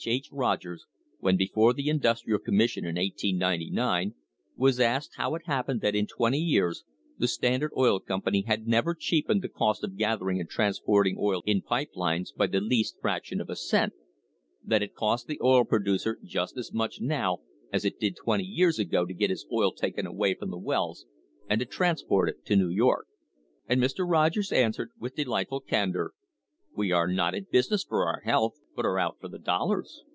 H. 0.07 0.29
Rogers, 0.31 0.87
when 1.19 1.37
before 1.37 1.73
the 1.75 1.87
Industrial 1.87 2.39
Com 2.39 2.55
mission 2.57 2.85
in 2.85 2.95
1899, 2.95 4.15
was 4.57 4.79
asked 4.79 5.11
how 5.15 5.35
it 5.35 5.43
happened 5.45 5.81
that 5.81 5.93
in 5.93 6.07
twenty 6.07 6.39
years 6.39 6.83
the 7.19 7.27
Standard 7.27 7.71
Oil 7.77 7.99
Company 7.99 8.41
had 8.47 8.65
never 8.65 8.95
cheapened 8.95 9.43
the 9.43 9.47
cost 9.47 9.83
of 9.83 9.97
gathering 9.97 10.39
and 10.39 10.49
transporting 10.49 11.17
oil 11.19 11.43
in 11.45 11.61
pipe 11.61 11.91
lines 11.93 12.31
by 12.31 12.47
the 12.47 12.59
least 12.59 12.95
fraction 12.99 13.39
of 13.39 13.47
a 13.51 13.55
cent; 13.55 13.93
that 14.65 14.81
it 14.81 14.95
cost 14.95 15.27
the 15.27 15.39
oil 15.43 15.65
producer 15.65 16.17
just 16.23 16.57
as 16.57 16.73
much 16.73 16.99
now 16.99 17.41
as 17.71 17.85
it 17.85 17.99
did 17.99 18.15
twenty 18.15 18.43
years 18.43 18.79
ago 18.79 19.05
to 19.05 19.13
get 19.13 19.29
his 19.29 19.45
oil 19.53 19.71
taken 19.71 20.07
away 20.07 20.33
from 20.33 20.49
the 20.49 20.57
wells 20.57 21.05
and 21.47 21.59
to 21.59 21.65
transport 21.67 22.27
it 22.27 22.43
to 22.43 22.55
New 22.55 22.69
York. 22.71 23.05
And 23.67 23.79
Mr. 23.79 24.03
Rogers 24.09 24.51
answered, 24.51 24.89
with 24.97 25.15
delightful 25.15 25.59
candour: 25.59 26.13
"We 26.73 26.93
are 26.93 27.05
not 27.05 27.35
in 27.35 27.47
business 27.51 27.83
for 27.83 28.07
our 28.07 28.21
health, 28.21 28.53
but 28.77 28.85
are 28.85 28.97
out 28.97 29.17
for 29.19 29.27
the 29.27 29.37
dollars." 29.39 30.05